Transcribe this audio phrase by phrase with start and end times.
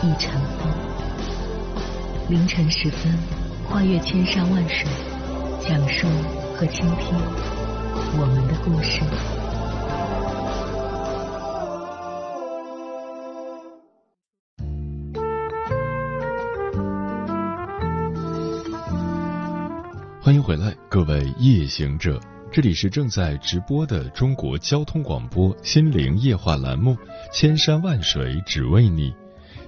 [0.00, 0.70] 一尘风，
[2.28, 3.12] 凌晨时分，
[3.68, 4.86] 跨越千山万水，
[5.60, 6.06] 讲述
[6.54, 7.18] 和倾听
[8.16, 9.00] 我们的故事。
[20.22, 22.20] 欢迎回来，各位夜行者，
[22.52, 26.92] 这里是正在直播的中国交通广播心灵夜话栏目
[27.32, 29.10] 《千山万水只为你》。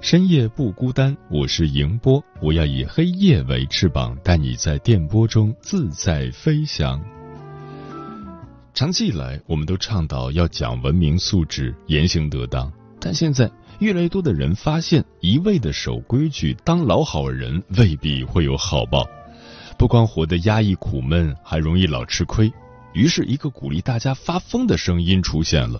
[0.02, 6.98] 深夜不孤单，我是迎波，我要以黑夜为翅膀，带你在电波中自在飞翔。
[8.72, 19.06] 长期以来，我们都倡导要讲文明素质、言行得当，但现在越来越多的人发现，一味的守规矩、当老好人，未必会有好报。
[19.76, 22.50] 不光活得压抑苦闷，还容易老吃亏。
[22.94, 25.78] 于是，一个鼓励大家发疯的声音出现了。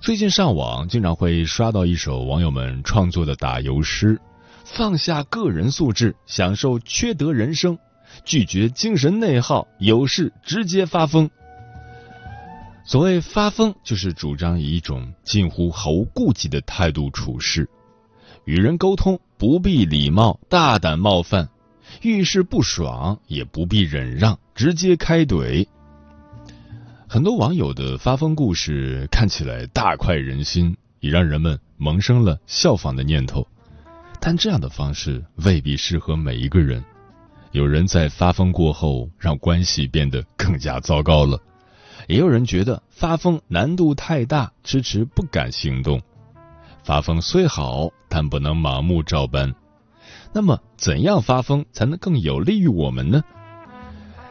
[0.00, 4.20] 最近上网经常会刷到一首网友们创作的打油诗：
[4.64, 7.78] 放下个人素质，享受缺德人生，
[8.24, 11.28] 拒绝精神内耗，有事直接发疯。
[12.84, 17.68] 所谓发疯，就是主张以一种近乎毫无顾忌的态度处事，
[18.44, 21.48] 与人沟通不必礼貌，大胆冒犯，
[22.02, 25.66] 遇事不爽也不必忍让，直接开怼。
[27.16, 33.48] 很多网友的发疯故事看起来大快人心，也让人们萌生了效仿的念头。
[34.20, 36.84] 但这样的方式未必适合每一个人。
[37.52, 41.40] 有人在发疯过后让关系变得更加糟糕了，
[42.06, 45.98] 也有人觉得发疯难度太大，迟迟不敢行动。
[46.84, 49.54] 发疯虽好，但不能盲目照搬。
[50.34, 53.24] 那么，怎样发疯才能更有利于我们呢？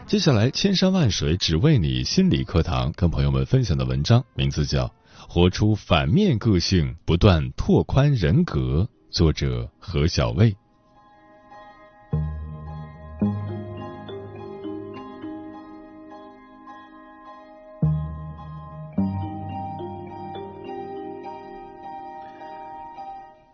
[0.07, 4.85] 接下来，千山万水只为你心理课堂，跟朋友们分享的文章名字叫
[5.27, 10.55] 《活出反面个性，不断拓宽人格》，作者何小卫。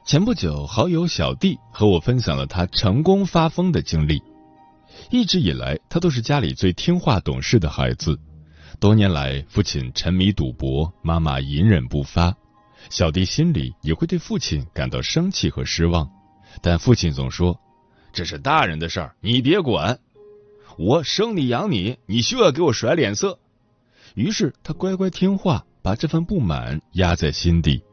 [0.03, 4.21] 前不久，好友小弟和我分享了他成功发疯的经历。
[5.11, 8.17] 一直以来，他都是家里最听话懂事的孩子。
[8.79, 12.33] 多年来，父亲沉迷赌博，妈妈隐忍不发，
[12.89, 16.09] 小弟心里也会对父亲感到生气和失望。
[16.61, 17.59] 但父亲总说
[18.13, 19.99] ：“这是大人的事儿，你别管。
[20.77, 23.37] 我生你养你，你休要给我甩脸色。”
[24.15, 27.83] 于是他乖乖听话，把这份不满压在心底。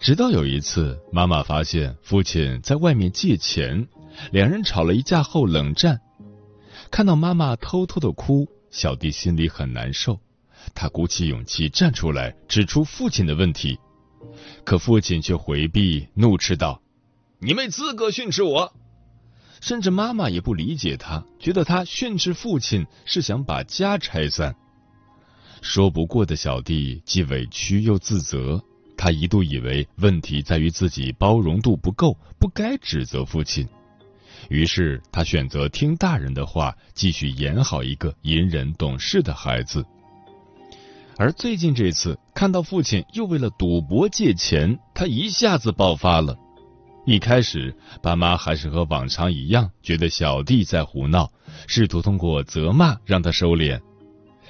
[0.00, 3.86] 直到有一次，妈妈发现父亲在外面借钱，
[4.30, 6.00] 两人吵了一架后冷战。
[6.92, 10.20] 看到妈妈偷偷的哭，小弟心里很难受。
[10.74, 13.78] 他鼓起勇气站出来，指出父亲的问题，
[14.62, 16.82] 可父亲却回避，怒斥道
[17.40, 18.74] ：“你没资格训斥我！”
[19.62, 24.54] 甚至妈妈也不理解他，觉得他训斥父亲是想把家拆散。
[25.62, 28.62] 说不过的小弟既委屈又自责，
[28.98, 33.66] 他一度以为问题在于自己包容度不够，不该指责父亲。
[34.48, 39.84] 于是他选择听大人的话，继续演好一个隐忍懂事的孩子。
[41.18, 46.36] 而最近这次看到父亲又为了赌博借钱，他一下子爆发了。
[47.04, 51.30] 一开始，爸妈还是和往常一样，觉得小弟在胡闹，
[51.66, 53.80] 试图通过责骂让他收敛。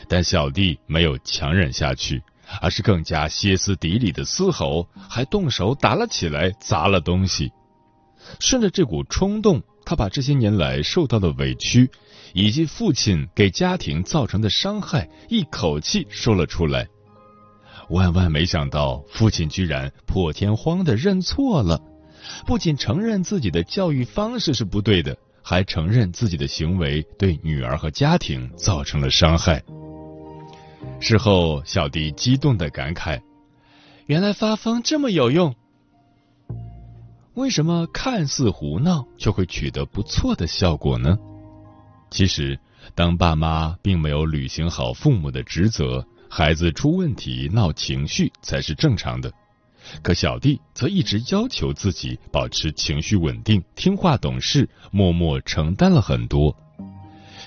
[0.09, 2.23] 但小弟没有强忍下去，
[2.61, 7.51] 而是更加歇斯底里的嘶吼，还动手打了起来，砸了东西。
[8.39, 9.63] 顺着这股冲动。
[9.85, 11.91] 他把这些年来受到的委屈，
[12.33, 16.89] 以及父亲给家庭造成的伤害，一口气说了出来。
[17.91, 21.81] 万万没想到，父亲居然破天荒的认错了，
[22.47, 29.63] 不仅承认自己的教育方式是不对的，还承认自己的行为对女儿和家庭造成了伤害。
[31.01, 33.21] 事后，小弟激动的感慨
[34.07, 35.55] ：“原来发疯这么有用。”
[37.35, 41.19] 为什么看似胡闹却会取得不错的效果呢？
[42.11, 42.59] 其实，
[42.95, 49.33] 当爸妈并没有履行好父母的职责，孩子出问题闹情绪才是正常的。
[50.03, 56.55] 可小弟则一直要求自己保持情绪稳定、听话懂事，默默承担了很多。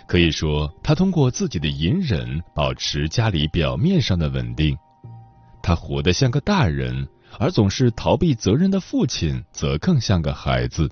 [0.07, 4.75] 可以说，他通过自己的隐忍保持家里表面上的稳定。
[5.61, 7.07] 他活得像个大人，
[7.39, 10.89] 而总是逃避责任的父亲则更像个孩子。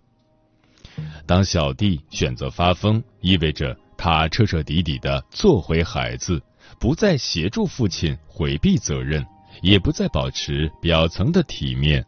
[1.25, 6.41] 当小弟选择发疯，意味着他彻彻底底的做回孩子，
[6.79, 9.25] 不再协助父亲回避责任。
[9.61, 12.03] 也不再保持表层的体面，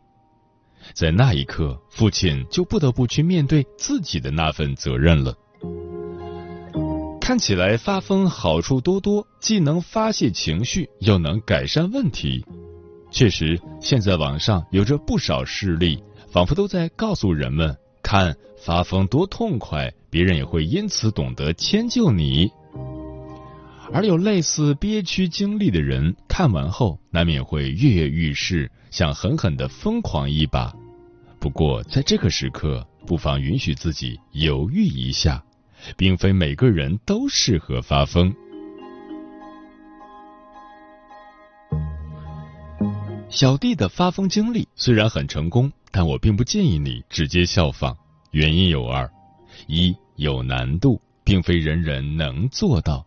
[0.94, 5.34] 在那一刻，父亲就不得不去面对自己的那份责任了。
[7.22, 12.44] 看起来发疯好处多多，既能发泄情绪，又能改善问题。
[13.16, 17.74] 确实，现在网上有着不少事例，仿佛都在告诉人们：
[18.04, 22.52] 看发疯多痛快，别人也会因此懂得迁就你。
[23.94, 30.76] 而有类似憋屈经历的人，看完后难免会跃跃欲试，想狠狠的疯狂一把。
[31.40, 35.42] 不过，在这个时刻，不妨允许自己犹豫一下，
[35.96, 38.36] 并非每个人都适合发疯。
[43.30, 47.98] 小弟的发疯经历虽然很成功，但我并不建议你直接效仿。
[48.32, 49.12] 原因有二：
[49.68, 53.06] 一有难度，并非人人能做到。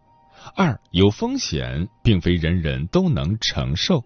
[0.55, 4.05] 二有风险，并非人人都能承受。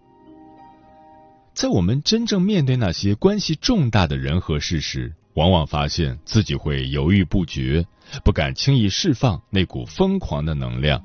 [1.53, 7.85] 在我们真正面对那些关系重大的人和事时，往往发现自己会犹豫不决，
[8.23, 11.03] 不敢轻易释放那股疯狂的能量。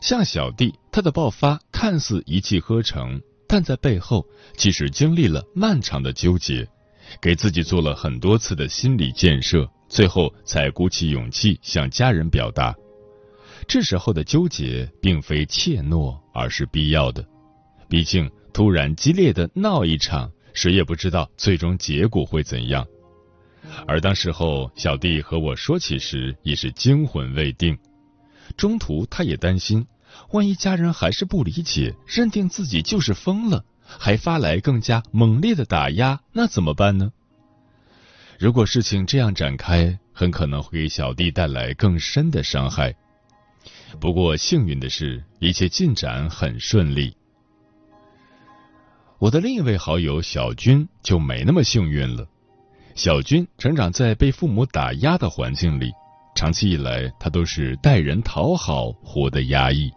[0.00, 4.24] 像小弟，他的爆发看似一气呵成，但在背后
[4.56, 6.68] 其实经历了漫长的纠结，
[7.20, 12.76] 给自己做了很多次的心理建设，最后才鼓起勇气向家人表达。
[13.66, 17.26] 这时候的纠结并非怯懦，而是必要的。
[17.88, 22.86] 毕竟，突然激烈的闹一场，谁也不知道最终结果会怎样。
[23.86, 27.76] 而当时候小弟和我说起时，也是惊魂未定。
[28.56, 29.84] 中途他也担心，
[30.30, 37.12] 万一家人还是不理解，认定自己就是疯了，还发来更加猛烈的打压，那怎么办呢？
[38.38, 42.94] 如果事情这样展开，很可能会给小弟带来更深的伤害。
[43.98, 47.16] 不过幸运的是，一切进展很顺利。
[49.18, 52.26] 我的另一位好友小军就没那么幸运了。
[52.94, 55.90] 小军成长在被父母打压的环境里，
[56.36, 59.90] 长期以来他都是待人讨好，活得压抑。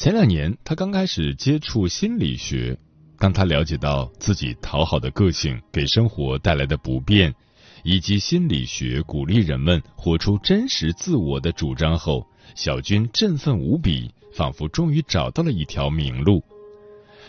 [0.00, 2.74] 前两年他刚开始接触心理学，
[3.18, 7.34] 当他了解到自己讨好的个性给生活带来的不便。
[7.82, 16.42] 以及心理学鼓励人们活出真实自我的主张后，小军振奋无比，仿佛终于找到了一条明路。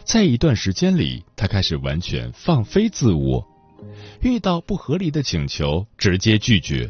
[0.06, 3.46] 在一段时间里，他开始完全放飞自我，
[4.22, 6.90] 遇到不合理的请求直接拒绝，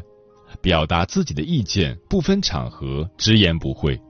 [0.60, 4.00] 表达自己的意见不分场合，直言不讳。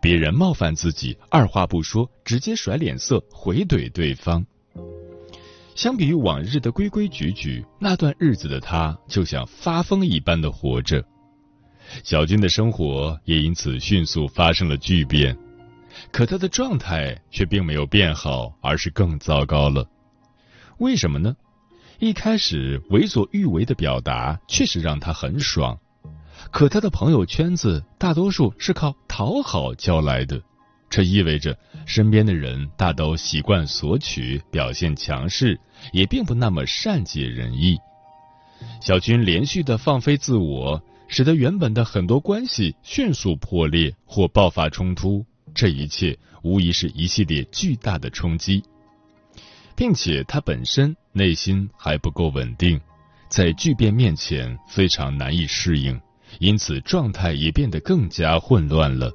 [0.00, 4.44] 别人冒犯自己，二话不说，直接甩脸色回怼对方。
[5.74, 11.04] 相比于往日的规规矩矩，那段日子的他就像发疯一般的活着。
[12.02, 15.36] 小军的生活也因此迅速发生了巨变，
[16.12, 19.86] 可他的状态却并没有变好，而是更糟糕了。
[20.78, 21.34] 为什么呢？
[21.98, 25.78] 一开始为所欲为的表达确实让他很爽，
[26.50, 30.40] 可他的朋友圈子大多数是靠讨好交来的。
[30.88, 35.58] 这意味着身边的人大都习惯索取，表现强势，
[35.92, 37.76] 也并不那么善解人意。
[38.80, 45.24] 小军连续的放飞自我，使得原本的很多关系迅速破裂或爆发冲突。
[45.52, 48.62] 这一切无疑是一系列巨大的冲击，
[49.74, 52.80] 并且他本身内心还不够稳定，
[53.28, 56.00] 在巨变面前非常难以适应，
[56.38, 59.12] 因此状态也变得更加混乱了。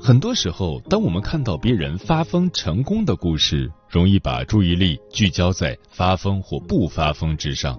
[0.00, 7.78] 很多时候，当我们看到别人发疯成功的故事，容易把注意力聚焦在发疯或不发疯之上，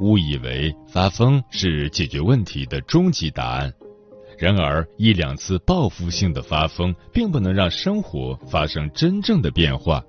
[0.00, 3.72] 误以为发疯是解决问题的终极答案。
[4.36, 10.04] 然而，一两次报复性的发疯，并不能让生活发生真正的变化。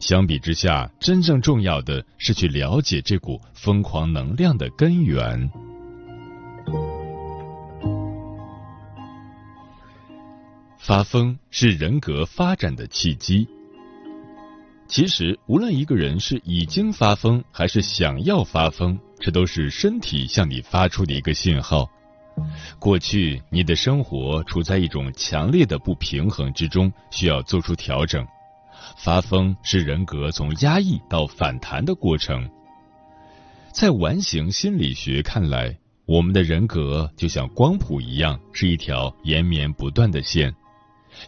[0.00, 5.50] 相比之下，真正重要的是去了解这股疯狂能量的根源。
[10.78, 13.46] 发疯是人格发展的契机。
[14.86, 21.86] 其实，无论一个人是已经发疯，还是想要发疯，这都是身体向你发出的一个信号。
[22.78, 28.26] 过去，你的生活处在一种强烈的不平衡之中，需要做出调整。
[28.98, 32.48] 发疯是人格从压抑到反弹的过程。
[33.72, 40.52] 在完形心理学看来，我们的人格就像光谱一样，是一条延绵不断的线。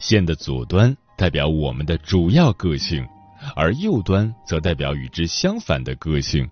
[0.00, 3.06] 线的左端代表我们的主要个性，
[3.54, 6.50] 而右端则代表与之相反的个性。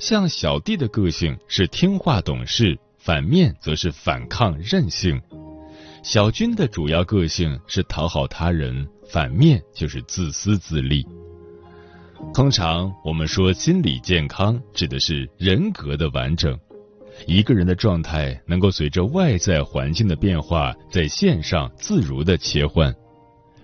[0.00, 5.20] 像小弟的个性是听话懂事，反面则是反抗任性；
[6.02, 11.06] 小军的主要个性是讨好他人，反面就是自私自利。
[12.32, 16.58] 通常我们说心理健康，指的是人格的完整。
[17.26, 22.92] 一个人的状态能够随着外在环境的变化，在线上自如的切换。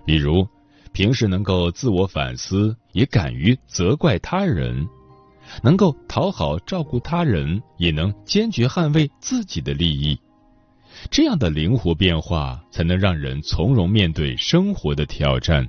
[0.05, 0.47] 比如，
[0.93, 4.87] 平时能够自我反思，也敢于责怪他人。
[5.61, 10.17] 能够讨好照顾他人，也能坚决捍卫自己的利益，
[11.09, 15.67] 这样的灵活变化，才能让人从容面对生活的挑战。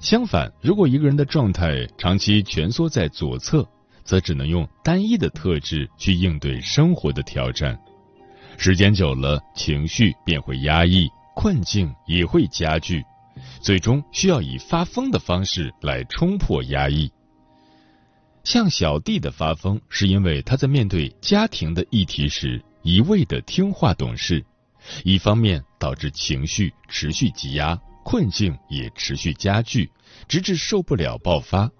[0.00, 3.68] 相反，如果一个人的状态长期蜷缩在左侧，
[4.02, 7.78] 则只能用单一的特质去应对生活的挑战，
[8.56, 13.04] 时间久了，情绪便会压抑，困境也会加剧，
[13.60, 17.12] 最终需要以发疯的方式来冲破压抑。
[18.42, 24.44] 像小弟的发疯，是因为他在面对家庭的议题时一味的听话懂事，
[25.04, 29.90] 一方面导致情绪持续积压，困境也持续加剧，
[30.26, 31.70] 直至受不了爆发。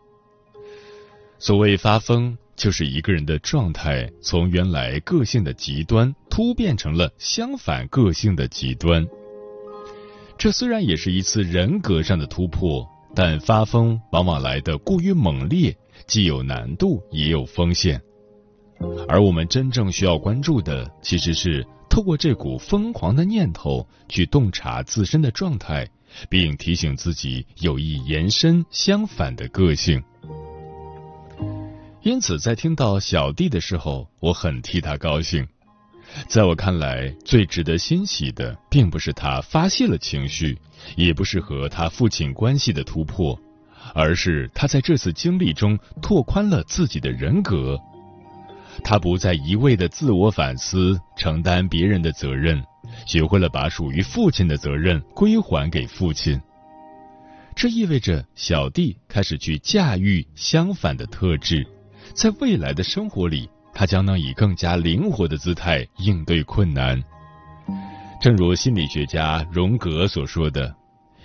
[1.39, 9.07] 所谓发疯，就是一个人的状态从原来个性的极端突变成了相反个性的极端。
[10.37, 15.75] 这虽然也是一次人格上的突破，但发疯往往来的过于猛烈。
[16.07, 18.01] 既有难度，也有风险，
[19.09, 25.89] 而我们真正需要关注的，其实是透过这股疯狂的念头去洞察自身的状态，
[26.29, 30.03] 并提醒自己有意延伸相反的个性。
[32.03, 35.47] 因此，在听到小弟的时候，我很替他高兴。
[36.27, 40.59] 在我看来，最值得欣喜的，并不是他发泄了情绪，
[40.97, 43.39] 也不是和他父亲关系的突破。
[43.95, 47.79] 而是他在这次经历中拓宽了自己的人格，
[48.81, 52.63] 他不再一味的自我反思、承担别人的责任，
[53.07, 56.41] 学会了把属于父亲的责任归还给父亲。
[57.55, 61.67] 这意味着小弟开始去驾驭相反的特质，
[62.15, 67.03] 在未来的生活里，他将能以更加灵活的姿态应对困难。
[68.21, 70.75] 正如心理学家荣格所说的：“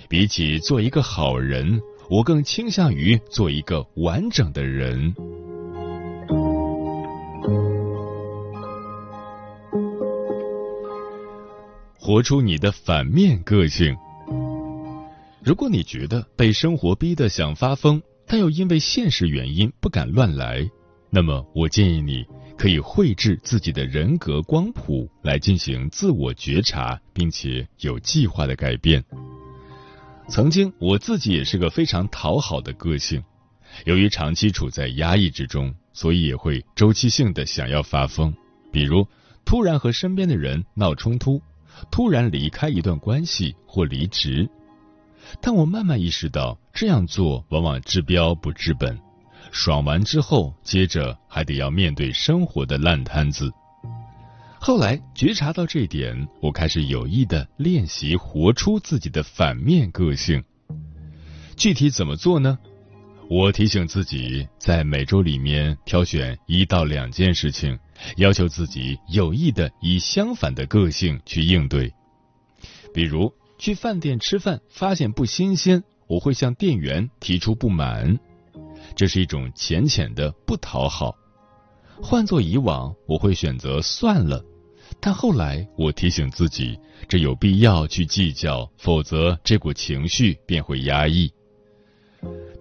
[0.08, 5.12] 比起做一个好人。”我更倾向于做一个完整的人，
[12.16, 13.94] 活出你的反面个性。
[15.44, 20.66] 如果你觉得被生活逼得想发疯，但又因为现实原因不敢乱来，
[21.10, 22.26] 那么我建议你
[22.58, 29.04] 可以绘制自己的人格光谱，来进行自我觉察，并且有计划的改变。
[30.30, 33.22] 曾经我自己也是个非常讨好的个性，
[33.84, 38.34] 由于长期处在压抑之中，所以也会周期性的想要发疯，
[38.72, 39.06] 比如
[39.44, 41.42] 突然和身边的人闹冲突，
[41.92, 44.50] 突然离开一段关系或离职。
[45.42, 48.98] 但我慢慢意识到，这样做往往治标不治本，
[49.52, 53.52] 爽完之后，接着还得要面对生活的烂摊子。
[54.60, 60.44] 后来觉察到这一点，我开始有意的练习活出自己的反面个性。
[61.56, 62.58] 具体怎么做呢？
[63.30, 67.78] 我提醒自己，在每周里面挑选一到两件事情，
[68.18, 71.94] 要求自己有意的以相反的个性去应对。
[72.94, 78.20] 比如去饭店吃饭，发现不新鲜，我会向店员提出不满，
[78.96, 81.16] 这是一种浅浅的不讨好。
[82.02, 84.44] 换做以往，我会选择算了。
[85.00, 91.32] 但后来，我提醒自己，这有必要去计较，否则这股情绪便会压抑。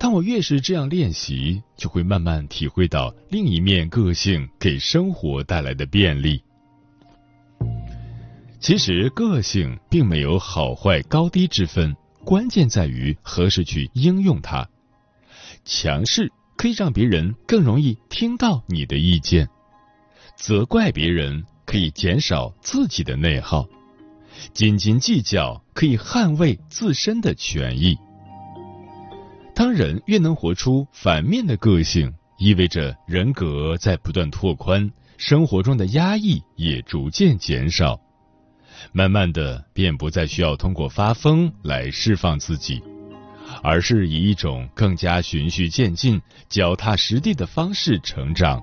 [0.05, 6.43] 当我越是这样练习，就会慢慢体会到另一面个性给生活带来的便利。
[8.61, 14.69] 其实，个性并没有好坏高低之分，关键在于何时去应用它。
[15.65, 19.49] 强势可以让别人更容易听到你的意见，
[20.37, 21.47] 责怪别人。
[21.65, 23.67] 可以减少自己的内耗，
[24.53, 27.97] 斤斤计较可以捍卫自身的权益。
[29.55, 38.01] 当人越能活出反面的个性，意味着人格在不断拓宽，生活中的压抑也逐渐减少，
[38.93, 42.83] 慢慢的便不再需要通过发疯来释放自己，
[43.63, 48.61] 而是以一种更加循序渐进、脚踏实地的方式成长。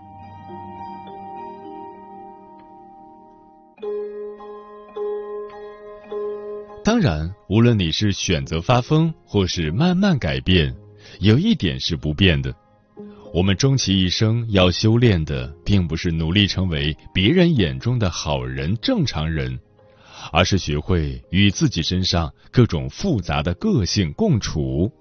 [6.92, 10.76] 当然，无论你是选择发疯，或是慢慢改变，
[11.22, 12.54] 有一点是不变的：
[13.34, 19.58] 我们终其一生要修炼的，并不是努力成为别人眼中的好人、正常人，
[20.34, 24.92] 而是学会与自己身上各种复杂的个性共处，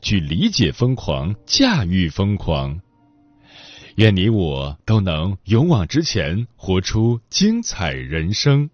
[0.00, 2.80] 去理解疯狂，驾驭疯狂。
[3.96, 8.70] 愿你我都能勇往直前，活出精彩人生。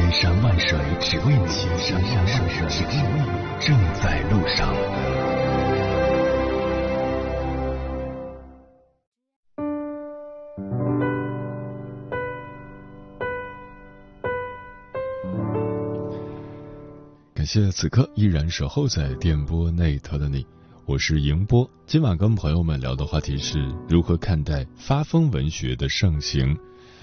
[0.00, 1.46] 千山万水只为你，
[1.78, 3.20] 千山万水只为你，
[3.60, 4.74] 正在路上
[17.34, 20.46] 感谢此刻依然守候在电波那头的你，
[20.86, 21.70] 我是迎波。
[21.86, 26.56] 今晚跟朋友们聊的话题是如何看待发疯文学的盛行。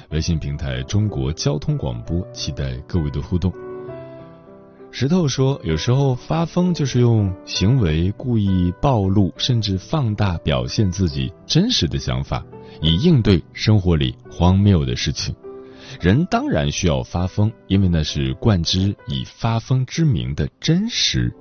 [0.10, 3.52] 微信平台中国交通广播，期待各位的互动。
[4.90, 12.42] 石头说，有时候发疯就是用行为故意暴露甚至放大表现自己真实的想法，
[12.82, 15.36] 以应对生活里荒谬的事情。
[16.00, 21.34] 人当然需要发疯，因为那是冠之以发疯之名的真实。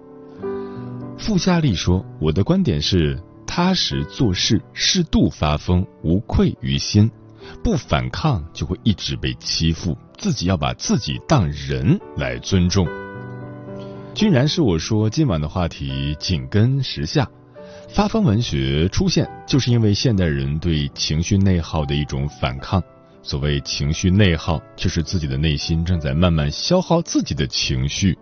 [1.16, 7.11] 傅夏利说：“我的观点是，踏实做事，适度发疯，无愧于心。
[7.63, 12.87] 不反抗就会一直被欺负，自己要把自己当人来尊重。”
[14.15, 17.29] 君然是我说今晚的话题紧跟时下，
[17.89, 22.83] 发疯文学出现，就是因为现代人对情绪内耗的一种反抗。
[23.23, 28.17] 所谓情绪内耗，就是自己的内心正在慢慢消耗自己的情绪，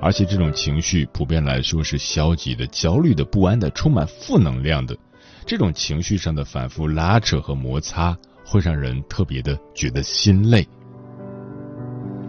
[0.00, 4.96] 而且这种情绪普遍来说是消极的、焦虑的、不安的、充满负能量的。
[5.46, 10.66] 这种情绪上的反复拉扯和摩擦，会让人特别的觉得心累。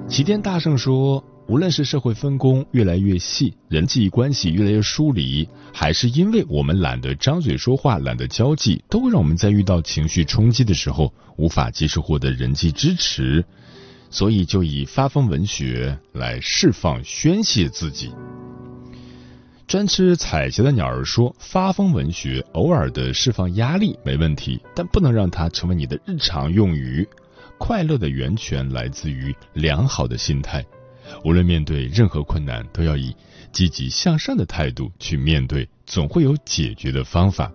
[0.08, 1.23] 齐天大圣说。
[1.45, 13.43] 无论是社会分工越来越细，人际关系越来越疏离，还是因为我们懒得张嘴说话、懒得交际，都会让我们在遇到情绪冲击的时候无法及时获得人际支持。
[14.10, 18.10] 所以，就以发疯文学来释放、宣泄自己。
[19.73, 27.09] 专吃彩霞的鸟儿说：“发疯文学偶尔的释放压力没问题，但不能让它成为你的日常用语。
[27.57, 30.63] 快乐的源泉来自于良好的心态。”
[31.25, 33.15] 无论面对任何困难，都要以
[33.51, 37.51] 积极向上的态度去面对，总会有解决的方法。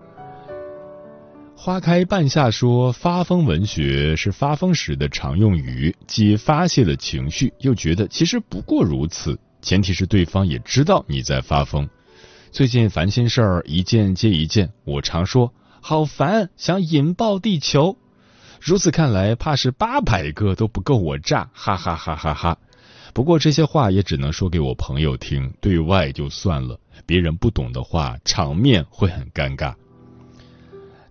[1.54, 9.38] 花开半夏说，发疯文学是发疯时的常用语，既发泄了情绪，又觉得其实不过如此。
[9.62, 11.88] 前提是对方也知道你在发疯。
[12.58, 17.96] 最近烦心事儿一件接一件，我常说好烦，想引爆地球。
[18.60, 22.58] 如此看来，怕是八百个都不够我炸，哈哈哈哈哈。
[23.14, 26.80] 不过这些话也只能说给我朋友听，对外就算了。
[27.06, 29.72] 别人不懂的话，场面会很尴尬。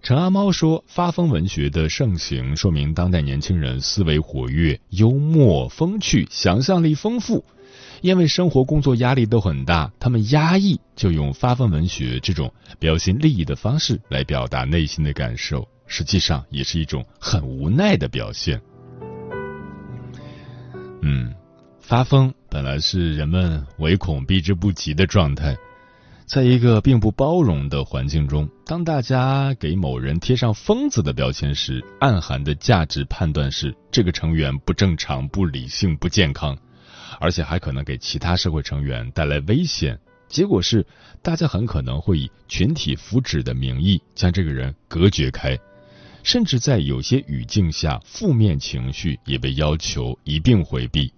[0.04, 7.46] 陈阿猫说：“发疯文学的盛行，说明当代年轻人思维活跃、幽默风趣、想象力丰富。
[8.02, 18.62] 因为生活工作压力都很大，他们压抑，就用发疯文学这种表现利益的方式来表达内心的感受，实际上也是一种很无奈的表现。”
[21.02, 21.34] 嗯。
[21.80, 25.56] 发疯本来是人们唯恐避之不及的状态，
[26.26, 36.58] 在一个并不包容的环境中，当大家给某人贴上“疯子”的标签时，暗含的价值判断是这个成员不正常、不理性、不健康，
[37.20, 39.98] 而且还可能给其他社会成员带来危险。
[40.28, 40.86] 结果是，
[41.22, 45.58] 大家很可能会以群体福祉的名义将这个人隔绝开，
[46.22, 51.12] 甚至在有些语境下，负面情绪也被要求一并回避。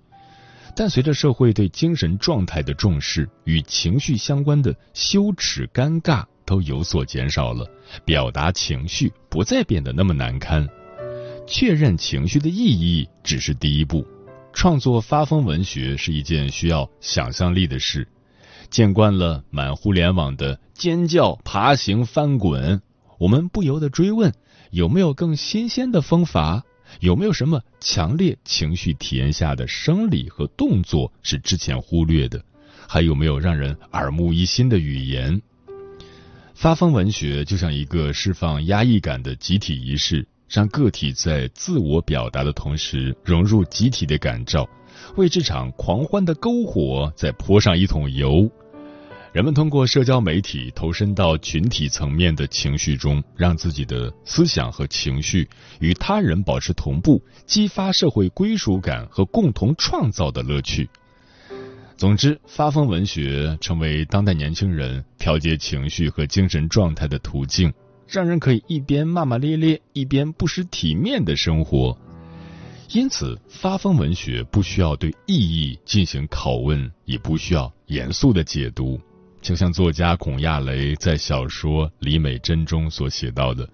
[0.75, 7.67] 但随着社会对精神状态的重视，与情绪相关的羞耻、尴尬都有所减少了，
[8.05, 10.69] 表达情绪不再变得那么难堪。
[11.47, 14.05] 确认情绪的意义只是第一步。
[14.53, 18.07] 创作发疯文学是一件需要想象力的事。
[18.69, 22.81] 见惯了满互联网的尖叫、爬行、翻滚，
[23.17, 24.33] 我们不由得追问：
[24.69, 26.63] 有没有更新鲜的方法？
[26.99, 32.43] 有没有什么强烈情绪体验下的生理和动作是之前忽略的？
[32.87, 35.41] 还有没有让人耳目一新的语言？
[36.53, 44.67] 发疯文学就像一个释放压抑感的集体仪式，让个体在自我表达的同时融入集体的感召，
[45.15, 48.49] 为这场狂欢的篝火再泼上一桶油。
[49.31, 55.47] 人们通过社交媒体投身到群体层面的情绪中，让自己的思想和情绪
[55.79, 60.89] 与他人保持同步，激发社会归属感和共同创造的乐趣。
[61.95, 67.71] 总之，发疯文学成为当代年轻人调节情绪和精神状态的途径，
[68.09, 71.95] 让人可以一边骂骂咧咧，一边不失体面的生活。
[72.91, 78.99] 因此，发疯文学不需要对意义进行拷问，也不需要严肃的解读。
[79.43, 83.69] 就像作家孔亚雷在小说《李美珍》中所写到的：“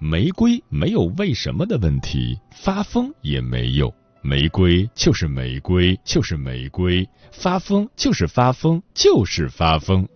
[0.00, 3.94] 玫瑰没有为什么的问题，发疯也没有。
[4.20, 10.08] 玫瑰就是玫瑰，就是玫瑰；发疯就是发疯，就是发疯。”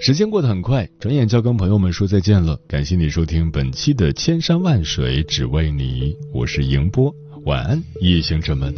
[0.00, 2.56] 时间过得很快，转眼就要跟朋友们说再见了。
[2.68, 7.12] 感谢你收听本期的《千山万水只为你》，我是迎波，
[7.44, 8.72] 晚安，夜行者们。